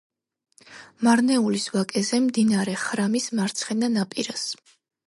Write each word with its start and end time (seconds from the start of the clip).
მარნეულის 1.07 1.67
ვაკეზე, 1.75 2.21
მდინარე 2.25 2.77
ხრამის 2.87 3.31
მარცხენა 3.43 3.93
ნაპირას. 3.99 4.53